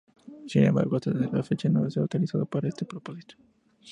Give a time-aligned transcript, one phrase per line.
[0.47, 3.35] Sin embargo, hasta la fecha no se ha utilizado para este propósito.